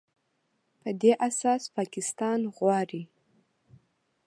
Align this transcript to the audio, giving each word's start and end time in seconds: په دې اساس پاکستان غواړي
په 0.81 0.89
دې 1.01 1.11
اساس 1.27 1.63
پاکستان 1.77 2.39
غواړي 2.57 3.03